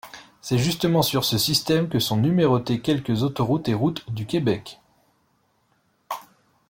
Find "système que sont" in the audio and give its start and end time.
1.37-2.17